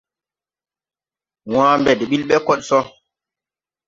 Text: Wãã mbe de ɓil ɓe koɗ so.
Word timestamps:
Wãã 1.53 1.73
mbe 1.79 1.91
de 1.99 2.03
ɓil 2.09 2.23
ɓe 2.29 2.35
koɗ 2.45 2.59
so. 2.67 2.79